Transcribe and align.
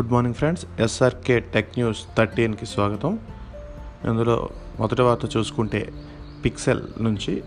Good 0.00 0.12
morning 0.12 0.34
friends 0.34 0.66
SRK 0.80 1.40
tech 1.54 1.72
news 1.76 1.98
థర్టీన్కి 2.18 2.66
స్వాగతం. 2.66 3.18
ఇందులో 4.10 4.48
మొదటి 4.80 5.02
వార్త 5.02 5.36
చూసుకుంటే 5.36 5.92
పిక్సెల్ 6.44 6.80
నుంచి 7.00 7.42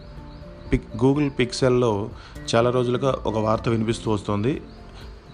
పిక్ 0.71 0.85
గూగుల్ 1.03 1.29
పిక్సెల్లో 1.39 2.09
చాలా 2.55 2.69
రోజులుగా 2.69 3.15
ఒక 3.25 3.37
వార్త 3.37 3.69
వినిపిస్తూ 3.69 4.11
వస్తుంది. 4.11 4.61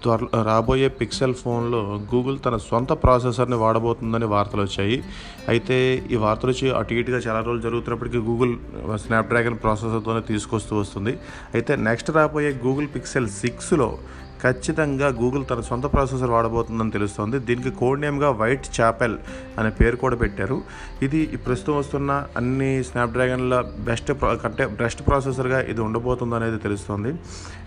త్వర 0.04 0.44
రాబోయే 0.44 0.88
పిక్సెల్ 0.88 1.34
ఫోన్లో 1.34 1.82
గూగుల్ 2.14 2.40
తన 2.46 2.58
సొంత 2.58 2.92
ప్రాసెసర్ని 2.92 3.56
వాడబోతుందని 3.56 4.26
వార్తలు 4.26 4.62
వచ్చాయి. 4.62 5.04
అయితే 5.48 6.04
ఈ 6.12 6.16
వార్తలు 6.16 6.52
వచ్చి 6.52 6.72
అటు 6.72 6.94
ఇటుగా 6.94 7.18
చాలా 7.18 7.40
రోజులు 7.40 7.62
జరుగుతున్నప్పటికీ 7.62 8.18
గూగుల్ 8.18 8.56
స్నాప్డ్రాగన్ 8.96 9.58
ప్రాసెసర్తోనే 9.58 10.22
తీసుకొస్తూ 10.22 10.76
వస్తుంది. 10.78 11.18
అయితే 11.54 11.76
నెక్స్ట్ 11.76 12.12
రాబోయే 12.12 12.54
గూగుల్ 12.66 12.88
పిక్సెల్ 12.96 13.30
సిక్స్లో 13.30 13.98
ఖచ్చితంగా 14.44 15.08
గూగుల్ 15.22 15.44
తన 15.50 15.62
సొంత 15.70 15.86
ప్రాసెసర్ 15.94 16.32
వాడబోతుందని 16.36 16.94
తెలుస్తోంది. 16.98 17.38
దీనికి 17.48 17.72
కోడ్ 17.82 18.02
నేమ్గా 18.04 18.30
వైట్ 18.42 18.68
చాపెల్ 18.78 19.16
అనే 19.60 19.72
పేరు 19.80 19.98
కూడా 20.04 20.18
పెట్టారు. 20.24 20.58
ఇది 21.06 21.20
ప్రస్తుతం 21.48 21.76
వస్తున్న 21.82 22.12
అన్ని 22.40 22.72
స్నాప్డ్రాగన్ల 22.90 23.56
బెస్ట్ 23.90 24.12
అంటే 24.50 24.66
బెస్ట్ 24.82 25.02
ప్రాసెసర్గా 25.08 25.60
ఇది 25.72 25.82
ఉండబోతుంది 25.88 26.38
అనేది 26.40 26.60
తెలుస్తుంది. 26.66 27.12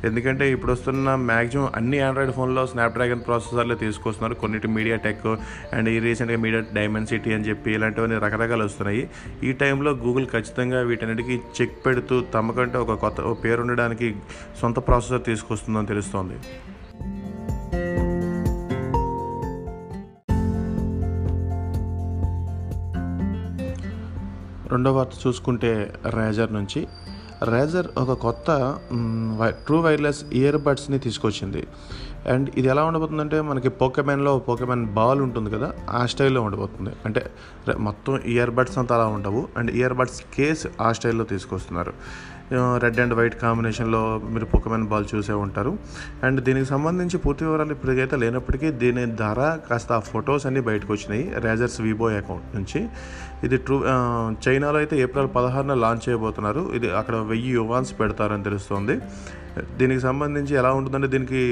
ఎందుకంటే 0.09 0.45
ఇప్పుడు 0.55 0.73
వస్తున్న 0.77 1.15
మ్యాక్సిమం 1.31 1.69
అన్ని 1.79 1.99
ఆండ్రాయిడ్ 2.07 2.33
ఫోన్లో 2.39 2.63
స్నాప్డ్రాగన్ 2.73 3.23
ప్రాసెసర్లే 3.29 3.77
తీసుకొస్తున్నారు. 3.85 4.37
కొన్నిటి 4.43 4.69
మీడియా 4.77 4.97
టెక్ 5.07 5.29
అండ్ 5.77 5.89
ఈ 5.95 5.97
రీసెంట్గా 6.07 6.39
మీడియా 6.45 6.63
డైమండ్ 6.79 7.11
సిటీ 7.13 7.31
అని 7.37 7.47
చెప్పి 7.51 7.71
ఇలాంటివన్నీ 7.77 8.19
రకరకాలు 8.27 8.65
వస్తున్నాయి. 8.69 9.03
ఈ 9.49 9.53
టైంలో 9.63 9.93
గూగుల్ 10.05 10.27
ఖచ్చితంగా 10.35 10.81
వీటన్నిటికీ 10.91 11.37
చెక్ 11.59 11.77
పెడుతూ 11.87 12.19
తమకంటే 12.37 12.79
ఒక 12.85 12.99
కొత్త 13.05 13.37
పేరు 13.45 13.61
ఉండడానికి 13.67 14.11
సొంత 14.63 14.79
ప్రాసెసర్ 14.89 15.25
తీసుకొస్తుందని 15.31 15.91
తెలుస్తోంది. 15.93 16.39
రెండో 24.83 24.93
వార్త 24.93 25.27
చూసుకుంటే 25.27 25.95
రేజర్ 26.11 26.53
నుంచి. 26.55 26.87
రేజర్ 27.51 27.87
ఒక 27.99 28.13
కొత్త 28.13 28.79
ట్రూ 29.47 29.81
వైర్లెస్ 29.81 30.25
ఇయర్ 30.33 30.57
బడ్స్ని 30.57 30.99
తీసుకొచ్చింది. 30.99 31.67
అండ్ 32.33 32.49
ఇది 32.59 32.69
ఎలా 32.73 32.83
ఉండబోతుందంటే 32.89 33.39
మనకి 33.51 33.71
పోకెమెన్లో 33.81 34.33
పోకెమెన్ 34.49 34.85
బాల్ 34.99 35.21
ఉంటుంది 35.27 35.51
కదా 35.55 35.69
ఆ 35.99 36.03
స్టైల్లో 36.13 36.43
ఉండబోతుంది. 36.49 36.93
అంటే 37.07 37.23
మొత్తం 37.87 38.21
ఇయర్ 38.35 38.53
బడ్స్ 38.59 38.77
అంతా 38.83 38.95
అలా 38.99 39.07
ఉండవు. 39.17 39.43
అండ్ 39.59 39.71
ఇయర్ 39.79 39.97
బడ్స్ 40.01 40.21
కేస్ 40.37 40.67
ఆ 40.87 40.91
స్టైల్లో 40.99 41.25
తీసుకొస్తున్నారు. 41.33 41.95
రెడ్ 42.83 42.99
అండ్ 43.03 43.15
వైట్ 43.19 43.37
కాంబినేషన్లో 43.43 44.01
మీరు 44.33 44.47
పొక్కమైన 44.55 44.87
బాల్ 44.93 45.07
చూసే 45.13 45.35
ఉంటారు. 45.45 45.73
అండ్ 46.27 46.39
దీనికి 46.47 46.69
సంబంధించి 46.73 47.17
పూర్తి 47.25 47.43
వివరాలు 47.47 47.73
ఇప్పటికైతే 47.77 48.17
లేనప్పటికీ 48.23 48.71
దీని 48.83 49.05
ధర 49.21 49.41
కాస్త 49.69 49.93
ఆ 49.99 50.01
ఫొటోస్ 50.13 50.45
అన్నీ 50.49 50.63
బయటకు 50.69 50.91
వచ్చినాయి 50.95 51.25
రేజర్స్ 51.45 51.79
వివో 51.87 52.09
అకౌంట్ 52.21 52.49
నుంచి. 52.57 52.81
ఇది 53.47 53.57
ట్రూ 53.67 53.77
చైనాలో 54.47 54.79
అయితే 54.83 54.97
ఏప్రిల్ 55.05 55.31
పదహారున 55.37 55.75
లాంచ్ 55.85 56.05
చేయబోతున్నారు. 56.09 56.65
ఇది 56.79 56.91
అక్కడ 57.01 57.17
వెయ్యి 57.31 57.55
యువాన్స్ 57.61 57.93
పెడతారని 58.01 58.45
తెలుస్తోంది. 58.49 58.97
దీనికి 59.79 60.01
సంబంధించి 60.01 60.55
ఎలా 60.61 60.73
ఉంటుందంటే 60.73 61.09
దీనికి 61.15 61.43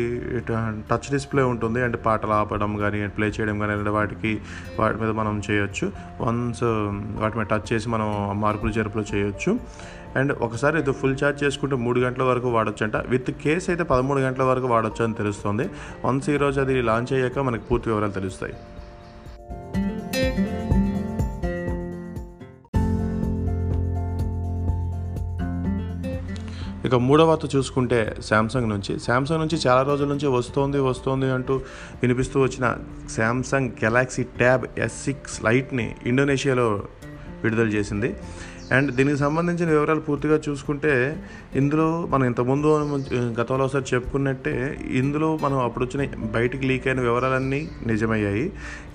టచ్ 0.90 1.08
డిస్ప్లే 1.12 1.42
ఉంటుంది. 1.52 1.82
అంటే 1.82 1.98
పాటలు 2.06 2.34
ఆపడం 2.40 2.72
కానీ 2.76 3.00
ప్లే 3.08 3.28
చేయడం 3.28 3.56
కానీ 3.58 3.72
అలాంటి 3.72 3.94
వాటికి 3.98 4.32
వాటి 4.80 4.98
మీద 4.98 5.10
మనం 5.20 5.42
చేయొచ్చు. 5.50 5.86
వన్స్ 6.20 6.64
um, 6.64 6.98
వాటి 7.22 7.38
మీద 7.38 7.46
టచ్ 7.46 7.68
చేసి 7.72 7.88
మనం 7.88 8.08
మార్పులు 8.40 8.72
జరుపులు 8.72 9.04
చేయొచ్చు. 9.14 9.52
అండ్ 10.18 10.32
ఒకసారి 10.46 10.76
ఇది 10.78 10.92
ఫుల్ 11.00 11.16
ఛార్జ్ 11.24 11.38
చేసుకుంటే 11.44 11.76
మూడు 11.76 11.98
గంటల 12.00 12.22
వరకు 12.22 12.48
వాడచ్చు 12.48 12.82
అంట 12.84 12.96
విత్ 13.12 13.30
కేస్ 13.44 13.70
అయితే 13.70 13.84
పదమూడు 13.92 14.20
గంటల 14.20 14.42
వరకు 14.42 14.66
వాడచ్చు 14.66 15.04
అని 15.04 15.14
తెలుస్తుంది 15.14 15.66
వన్స్ 16.04 16.30
ఈరోజు 16.30 16.60
అది 16.60 16.82
లాంచ్ 16.90 17.12
అయ్యాక 17.12 17.38
మనకు 17.48 17.64
పూర్తి 17.70 17.90
వివరాలు 17.90 18.12
తెలుస్తాయి. 18.12 18.54
ఇక 26.84 26.94
మూడవ 26.94 27.24
వార్త 27.24 27.56
చూసుకుంటే 27.56 28.16
శాంసంగ్ 28.24 28.68
నుంచి. 28.68 28.98
శాంసంగ్ 28.98 29.40
నుంచి 29.40 29.58
చాలా 29.66 29.82
రోజుల 29.82 30.08
నుంచి 30.08 30.26
వస్తోంది 30.26 30.78
వస్తోంది 30.78 31.30
అంటూ 31.30 31.54
వినిపిస్తూ 32.02 32.40
వచ్చిన 32.40 32.76
Samsung 33.16 33.70
Galaxy 33.84 34.22
tab 34.22 34.66
S 34.78 35.04
six 35.04 35.44
లైట్ని 35.44 35.94
ఇండోనేషియాలో 36.06 36.82
విడుదల 37.42 37.68
చేసింది. 37.68 38.16
అండ్ 38.76 38.90
దీనికి 38.96 39.18
సంబంధించిన 39.22 39.68
వివరాలు 39.76 40.02
పూర్తిగా 40.08 40.36
చూసుకుంటే 40.46 40.92
ఇందులో 41.60 41.86
మనం 42.12 42.24
ఇంతకుముందు 42.30 42.68
గతంలో 43.38 43.62
ఒకసారి 43.66 43.86
చెప్పుకున్నట్టే 43.92 44.54
ఇందులో 45.00 45.28
మనం 45.44 45.58
అప్పుడు 45.66 45.84
వచ్చిన 45.84 46.28
బయటికి 46.36 46.64
లీక్ 46.70 46.86
అయిన 46.88 47.00
వివరాలన్నీ 47.06 47.60
నిజమయ్యాయి. 47.90 48.44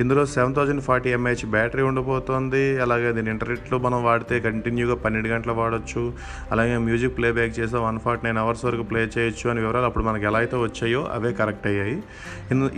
ఇందులో 0.04 0.22
seven 0.36 0.56
thousand 0.58 0.84
forty 0.88 1.10
M A H 1.18 1.46
battery 1.56 1.84
ఉండబోతోంది 1.90 2.64
అలాగే 2.86 3.10
దీని 3.18 3.32
ఇంటర్నెట్లో 3.36 3.80
మనం 3.88 4.00
వాడితే 4.10 4.38
కంటిన్యూగా 4.48 4.98
పన్నెండు 5.04 5.32
గంటలు 5.34 5.56
వాడచ్చు. 5.62 6.04
అలాగే 6.52 6.78
మ్యూజిక్ 6.88 7.16
ప్లేబ్యాక్ 7.18 7.54
చేస్తే 7.60 7.78
వన్ 7.88 8.00
ఫార్టీ 8.06 8.26
నైన్ 8.28 8.42
అవర్స్ 8.44 8.64
వరకు 8.70 8.86
ప్లే 8.92 9.04
చేయొచ్చు 9.18 9.46
అని 9.54 9.60
వివరాలు 9.66 9.90
అప్పుడు 9.92 10.06
మనకి 10.10 10.28
ఎలా 10.32 10.40
అయితే 10.46 10.58
వచ్చాయో 10.66 11.04
అవే 11.18 11.34
కరెక్ట్ 11.42 11.68
అయ్యాయి. 11.74 11.98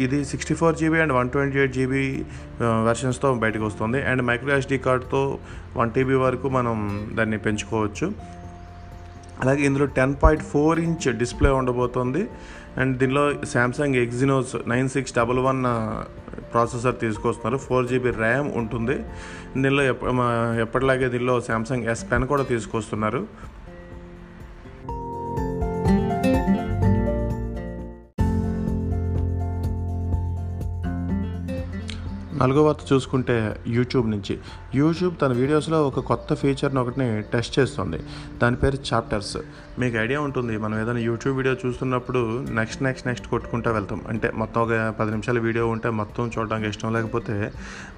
ఇది 0.07 0.19
sixty 0.31 0.57
four 0.61 0.75
GB 0.81 0.99
and 1.05 1.15
one 1.19 1.31
twenty 1.35 1.59
eight 1.63 1.75
GB 1.79 2.03
వెర్షన్స్తో 2.89 3.27
బయటకు 3.45 3.65
వస్తుంది. 3.69 4.01
అండ్ 4.09 4.21
మైక్రో 4.31 4.53
ఎస్డీ 4.57 4.77
కార్డ్తో 4.87 5.23
వన్ 5.79 5.91
టీబీ 5.95 6.15
వరకు 6.25 6.47
మనం 6.57 6.77
దాన్ని 7.17 7.37
పెంచుకోవచ్చు. 7.37 8.07
అలాగే 9.41 9.61
ఇందులో 9.69 9.85
ten 9.85 10.15
point 10.23 10.43
four 10.43 10.79
inch 10.79 11.07
display 11.17 11.49
ఉండబోతోంది. 11.49 12.21
అండ్ 12.77 12.97
దీనిలో 12.97 13.23
Samsung 13.53 13.95
Exynos 13.95 14.55
nine 14.69 14.89
six 14.89 15.13
double 15.15 15.39
one 15.39 15.61
processor 16.53 16.95
తీసుకొస్తున్నారు. 17.01 17.57
ఫోర్ 17.65 17.87
జీబీ 17.87 18.09
ర్యామ్ 18.09 18.49
ఉంటుంది. 18.61 18.95
దీనిలో 19.61 19.83
ఎప్పటిలాగే 20.61 21.07
దీనిలో 21.15 21.35
శాంసంగ్ 21.41 21.85
ఎస్ 21.93 22.03
పెన్ 22.11 22.27
కూడా 22.27 22.43
తీసుకొస్తున్నారు. 22.43 23.21
నాలుగో 32.39 32.61
వార్త 32.65 32.83
చూసుకుంటే 32.93 33.35
యూట్యూబ్ 33.75 34.07
నుంచి. 34.13 34.33
యూట్యూబ్ 34.79 35.13
తన 35.21 35.31
వీడియోస్లో 35.41 35.77
ఒక 35.89 35.99
కొత్త 36.09 36.35
ఫీచర్ని 36.41 36.79
ఒకటిని 36.81 37.07
టెస్ట్ 37.33 37.53
చేస్తుంది. 37.59 37.99
దాని 38.41 38.57
పేరు 38.61 38.77
చాప్టర్స్. 38.89 39.37
మీకు 39.81 39.95
ఐడియా 40.03 40.19
ఉంటుంది 40.27 40.53
మనం 40.63 40.75
ఏదైనా 40.81 41.01
యూట్యూబ్ 41.07 41.35
వీడియో 41.39 41.53
చూస్తున్నప్పుడు 41.63 42.21
నెక్స్ట్ 42.59 42.81
నెక్స్ట్ 42.87 43.07
నెక్స్ట్ 43.07 43.27
కొట్టుకుంటూ 43.33 43.69
వెళ్తాం. 43.77 43.99
అంటే 44.11 44.27
మొత్తం 44.41 44.59
ఒక 44.65 44.73
పది 44.99 45.11
నిమిషాల 45.15 45.39
వీడియో 45.47 45.65
ఉంటే 45.73 45.89
మొత్తం 46.01 46.31
చూడడానికి 46.35 46.69
ఇష్టం 46.73 46.93
లేకపోతే 46.97 47.35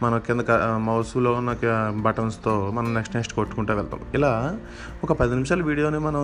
మన 0.03 0.17
కింద 0.27 0.41
మౌస్లో 0.87 1.33
ఉన్న 1.39 1.53
బటన్స్తో 2.07 2.53
మనం 2.77 2.89
నెక్స్ట్ 2.97 3.15
నెక్స్ట్ 3.17 3.35
కొట్టుకుంటూ 3.39 3.75
వెళ్తాం. 3.79 4.01
ఇలా 4.19 4.31
ఒక 5.07 5.11
పది 5.21 5.31
నిమిషాల 5.37 5.61
వీడియోని 5.69 6.01
మనం 6.07 6.21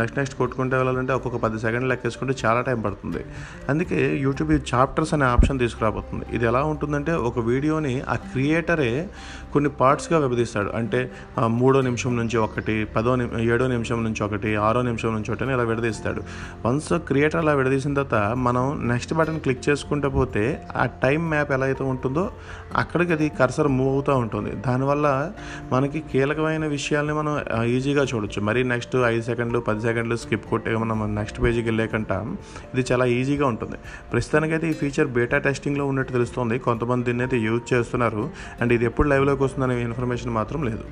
నెక్స్ట్ 0.00 0.18
నెక్స్ట్ 0.20 0.36
కొట్టుకుంటూ 0.42 0.74
వెళ్ళాలంటే 0.82 1.14
ఒక్కొక్క 1.18 1.40
పది 1.46 1.58
సెకండ్లు 1.66 1.90
లెక్కేసుకుంటే 1.94 2.36
చాలా 2.44 2.62
టైం 2.68 2.80
పడుతుంది. 2.88 3.24
అందుకే 3.72 4.00
యూట్యూబ్ 4.26 4.52
చాప్టర్స్ 4.74 5.14
అనే 5.18 5.28
ఆప్షన్ 5.34 5.58
తీసుకురాబోతుంది. 5.64 6.24
ఇది 6.36 6.46
ఎలా 6.52 6.62
ఉంటుందంటే 6.74 7.14
ఒక 7.30 7.38
వీడియోని 7.50 7.94
ఆ 8.12 8.16
క్రియేటరే 8.32 8.92
కొన్ని 9.54 9.70
పార్ట్స్గా 9.80 10.18
విభజిస్తాడు. 10.24 10.70
అంటే 10.78 11.00
మూడో 11.58 11.80
నిమిషం 11.88 12.12
నుంచి 12.20 12.36
ఒకటి 12.44 12.74
పదో 12.94 13.12
ఏడో 13.54 13.66
నిమిషం 13.74 13.98
నుంచి 14.06 14.20
ఒకటి 14.26 14.50
ఆరో 14.68 14.80
నిమిషం 14.88 15.12
నుంచి 15.16 15.30
ఒకటి 15.32 15.52
ఇలా 15.56 15.64
విడదీస్తాడు. 15.70 16.20
వన్స్ 16.64 16.92
క్రియేటర్ 17.08 17.40
అలా 17.42 17.52
విడదీసిన 17.58 17.92
తర్వాత 17.98 18.18
మనం 18.46 18.64
నెక్స్ట్ 18.92 19.12
బటన్ 19.18 19.38
క్లిక్ 19.44 19.62
చేసుకుంటే 19.68 20.08
పోతే 20.16 20.44
ఆ 20.82 20.84
టైం 21.04 21.20
మ్యాప్ 21.32 21.52
ఎలా 21.56 21.66
అయితే 21.70 21.84
ఉంటుందో 21.92 22.24
అక్కడికి 22.82 23.12
అది 23.16 23.28
కర్సర్ 23.40 23.68
మూవ్ 23.78 23.92
అవుతూ 23.94 24.12
ఉంటుంది. 24.24 24.52
దానివల్ల 24.66 25.06
మనకి 25.72 26.02
కీలకమైన 26.12 26.64
విషయాల్ని 26.76 27.16
మనం 27.20 27.34
ఈజీగా 27.76 28.04
చూడొచ్చు. 28.12 28.42
మరి 28.48 28.60
నెక్స్ట్ 28.72 28.96
ఐదు 29.12 29.24
సెకండ్లు 29.30 29.60
పది 29.68 29.82
సెకండ్లు 29.88 30.18
స్కిప్ 30.24 30.46
కొట్టే 30.52 30.76
మనం 30.84 30.98
నెక్స్ట్ 31.20 31.40
పేజీకి 31.44 31.66
వెళ్ళేకంట 31.70 32.12
ఇది 32.74 32.84
చాలా 32.90 33.06
ఈజీగా 33.18 33.46
ఉంటుంది. 33.52 33.78
ప్రస్తుతానికైతే 34.12 34.66
ఈ 34.72 34.76
ఫీచర్ 34.82 35.08
బేటా 35.18 35.38
టెస్టింగ్లో 35.48 35.86
ఉన్నట్టు 35.92 36.12
తెలుస్తుంది. 36.18 36.58
కొంతమంది 36.68 37.04
దీన్ని 37.10 37.24
అయితే 37.34 37.46
యూజ్ 37.46 37.64
చేస్తున్నారు. 37.72 38.24
అండ్ 38.60 38.72
ఇది 38.76 38.84
ఎప్పుడు 38.90 39.08
లైవ్లోకి 39.12 39.42
వస్తుందనే 39.46 39.76
ఇన్ఫర్మేషన్ 39.88 40.32
మాత్రం 40.40 40.62
లేదు. 40.70 40.84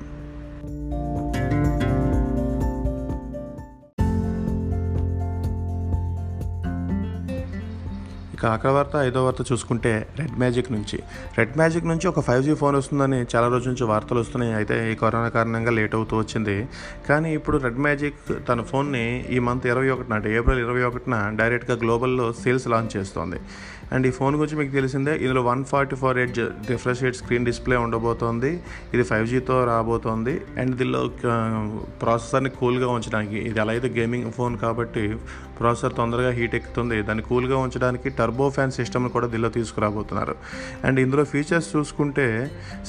ఇక 8.43 8.49
ఆఖరి 8.55 8.73
వార్త 8.75 8.95
ఐదో 9.07 9.19
వార్త 9.25 9.41
చూసుకుంటే 9.49 9.91
రెడ్ 10.19 10.33
మ్యాజిక్ 10.41 10.69
నుంచి. 10.75 10.97
రెడ్ 11.37 11.53
మ్యాజిక్ 11.59 11.85
నుంచి 11.91 12.05
ఒక 12.09 12.21
ఫైవ్ 12.27 12.41
జీ 12.47 12.53
ఫోన్ 12.61 12.75
వస్తుందని 12.79 13.19
చాలా 13.33 13.47
రోజుల 13.53 13.69
నుంచి 13.71 13.85
వార్తలు 13.91 14.19
వస్తున్నాయి. 14.23 14.53
అయితే 14.59 14.77
ఈ 14.91 14.95
కరోనా 15.01 15.29
కారణంగా 15.35 15.71
లేట్ 15.77 15.95
అవుతూ 15.97 16.17
వచ్చింది. 16.21 16.55
కానీ 17.09 17.29
ఇప్పుడు 17.37 17.59
రెడ్ 17.65 17.79
మ్యాజిక్ 17.85 18.19
తన 18.49 18.61
ఫోన్ని 18.71 19.03
ఈ 19.35 19.39
మంత్ 19.49 19.67
ఇరవై 19.73 19.91
ఒకటిన 19.95 20.17
అంటే 20.19 20.31
ఏప్రిల్ 20.39 20.59
ఇరవై 20.65 20.83
ఒకటిన 20.89 21.15
డైరెక్ట్గా 21.41 21.77
గ్లోబల్లో 21.85 22.25
సేల్స్ 22.41 22.67
లాంచ్ 22.73 22.91
చేస్తోంది. 22.97 23.39
అండ్ 23.93 24.05
ఈ 24.09 24.11
ఫోన్ 24.17 24.35
గురించి 24.39 24.57
మీకు 24.59 24.73
తెలిసిందే 24.79 25.13
ఇందులో 25.23 25.41
one 25.49 25.63
forty 25.71 25.95
four 26.01 26.17
eight 26.21 26.37
refresh 26.73 27.01
rate 27.05 27.17
screen 27.21 27.45
display 27.49 27.77
ఉండబోతోంది. 27.85 28.51
ఇది 28.95 29.03
ఫైవ్ 29.11 29.25
జీతో 29.31 29.57
రాబోతోంది. 29.71 30.33
అండ్ 30.61 30.75
దీనిలో 30.79 31.01
ప్రాసెసర్ని 32.03 32.53
కూల్గా 32.59 32.89
ఉంచడానికి 32.97 33.39
ఇది 33.49 33.61
ఎలా 33.65 33.73
అయితే 33.77 33.91
గేమింగ్ 33.99 34.29
ఫోన్ 34.37 34.55
కాబట్టి 34.65 35.03
ప్రాసెసర్ 35.63 35.95
తొందరగా 36.01 36.31
హీట్ 36.39 36.55
ఎక్కుతుంది. 36.61 36.99
దాన్ని 37.09 37.25
కూల్గా 37.29 37.57
ఉంచడానికి 37.65 38.09
టర్బో 38.19 38.47
ఫ్యాన్ 38.57 38.75
సిస్టమ్ను 38.79 39.11
కూడా 39.15 39.27
దీనిలో 39.33 39.51
తీసుకురాబోతున్నారు. 39.57 40.35
అండ్ 40.87 40.99
ఇందులో 41.05 41.25
ఫీచర్స్ 41.33 41.69
చూసుకుంటే 41.75 42.27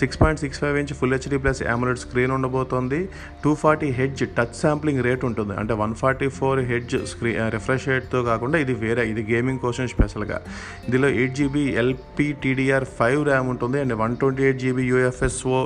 six 0.01 0.21
point 0.23 0.41
six 0.45 0.61
five 0.65 0.79
inch 0.83 0.95
full 1.01 1.15
HD 1.17 1.39
plus 1.45 1.61
AMOLED 1.75 1.99
screen 2.05 2.33
ఉండబోతోంది. 2.37 3.01
Two 3.45 3.51
forty 3.63 3.89
hertz 3.99 4.23
touch 4.39 4.57
sampling 4.63 5.03
rate 5.07 5.25
ఉంటుంది. 5.29 5.55
అంటే 5.61 5.75
one 5.83 5.95
forty 6.03 6.29
four 6.39 6.61
hertz 6.71 6.97
screen 7.13 7.41
refresh 7.57 7.87
రేట్తో 7.93 8.23
కాకుండా 8.31 8.57
ఇది 8.65 8.75
వేరే 8.85 9.03
ఇది 9.13 9.23
గేమింగ్ 9.33 9.61
కోసం 9.65 9.87
స్పెషల్గా. 9.95 10.39
ఇందులో 10.87 11.09
eight 11.19 11.35
GB 11.41 11.65
LPDDR 11.83 12.87
five 12.99 13.23
RAM 13.31 13.49
ఉంటుంది. 13.55 13.79
And 13.85 13.97
one 14.03 14.17
twenty 14.23 14.45
eight 14.49 14.61
GB 14.65 14.85
UFS 14.93 15.61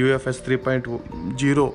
UFS 0.00 0.40
three 0.46 0.58
point 0.66 0.88
zero 1.42 1.66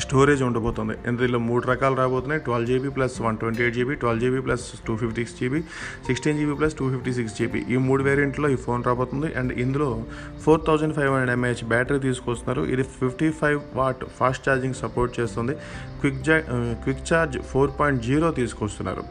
storage 0.00 0.42
ఉండబోతుంది. 0.42 0.94
ఇందులో 1.08 1.38
మూడు 1.38 1.64
రకాలు 1.66 1.96
రాబోతున్నాయి. 2.02 2.40
Twelve 2.46 2.68
GB 2.70 2.88
plus 2.88 3.20
one 3.26 3.36
twenty 3.42 3.62
eight 3.62 3.76
GB 3.76 3.94
twelve 3.94 4.22
GB 4.24 4.40
plus 4.46 4.64
two 4.86 4.96
fifty 5.02 5.24
six 5.24 5.40
GB 5.40 5.60
sixteen 6.06 6.38
GB 6.38 6.54
plus 6.60 6.74
two 6.80 6.86
fifty 6.94 7.12
six 7.18 7.34
GB. 7.38 7.60
ఈ 7.74 7.76
మూడు 7.76 8.02
వేరియంట్లో 8.02 8.48
ఈ 8.48 8.56
phone 8.66 8.84
రాబోతుంది. 8.88 9.34
అండ్ 9.40 9.52
ఇందులో 9.64 10.04
four 10.44 10.60
thousand 10.66 10.94
five 10.94 11.10
hundred 11.12 11.34
M A H 11.38 11.64
battery 11.74 11.98
తీసుకొస్తున్నారు. 12.08 12.62
ఇది 12.74 12.82
fifty 12.82 13.30
five 13.30 13.60
watt 13.74 14.04
fast 14.18 14.48
charging 14.48 14.74
support 14.74 15.20
చేస్తుంది. 15.20 15.56
Quick 16.00 16.22
జా 16.28 16.38
quick 16.84 17.04
charge 17.12 17.38
four 17.52 17.70
point 17.80 18.02
zero 18.02 18.30
తీసుకొస్తున్నారు. 18.30 19.04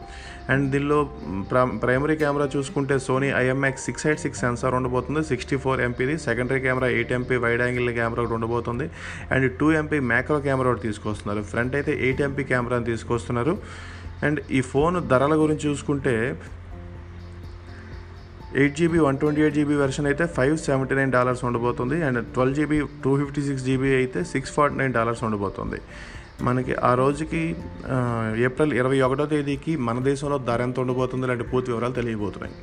అండ్ 0.50 0.64
దీనిలో 0.72 0.98
ప్రైమరీ 1.84 2.16
కెమెరా 2.22 2.46
చూసుకుంటే 2.56 2.94
Sony 3.06 3.28
IMX 3.42 3.84
six 3.88 4.06
eight 4.06 4.22
six 4.24 4.40
sensor 4.44 4.74
ఉండబోతుంది. 4.78 5.22
Sixty 5.30 5.56
four 5.64 5.80
ఎంపీది 5.88 6.14
secondary 6.28 6.60
camera 6.66 6.88
eight 6.96 7.12
MP 7.18 7.36
wide 7.44 7.62
angle 7.66 7.90
camera 7.98 8.22
ఒకటి 8.22 8.34
ఉండబోతుంది. 8.38 8.86
And 9.34 9.46
two 9.60 9.68
MP 9.80 10.00
macro 10.12 10.38
camera 10.48 10.70
ఒకటి 10.72 10.84
తీసుకొస్తున్నారు. 10.88 11.42
ఫ్రంట్ 11.52 11.76
అయితే 11.80 11.94
ఎయిట్ 12.06 12.22
ఎంపీ 12.28 12.44
కెమెరాని 12.52 12.88
తీసుకొస్తున్నారు. 12.92 13.54
అండ్ 14.26 14.40
ఈ 14.58 14.60
ఫోన్ 14.72 14.96
ధరల 15.12 15.34
గురించి 15.42 15.64
చూసుకుంటే 15.70 16.16
eight 18.60 18.74
GB 18.78 18.98
one 19.06 19.18
twenty 19.20 19.40
eight 19.44 19.54
GB 19.58 19.74
version 19.82 20.06
అయితే 20.10 20.24
ఫైవ్ 20.36 20.56
సెవెంటీ 20.64 20.94
నైన్ 20.98 21.12
డాలర్స్ 21.16 21.42
ఉండబోతుంది. 21.48 21.96
And 22.06 22.18
twelve 22.34 22.56
GB 22.58 22.78
two 23.04 23.12
fifty 23.20 23.42
six 23.48 23.64
GB 23.68 23.90
అయితే 24.00 24.20
సిక్స్ 24.32 24.52
ఫార్టీ 24.56 24.76
నైన్ 24.80 24.94
డాలర్స్ 24.98 25.22
ఉండబోతుంది. 25.28 25.78
మనకి 26.48 26.72
ఆ 26.90 26.92
రోజుకి 27.00 27.42
ఏప్రిల్ 28.46 28.72
ఇరవై 28.80 28.98
ఒకటో 29.06 29.26
తేదీకి 29.32 29.72
మన 29.88 29.98
దేశంలో 30.10 30.38
ధర 30.48 30.60
ఎంత 30.66 30.80
ఉండబోతుంది 30.84 31.26
లాంటి 31.30 31.44
పూర్తి 31.50 31.70
వివరాలు 31.72 31.94
తెలియబోతున్నాయి. 32.00 32.54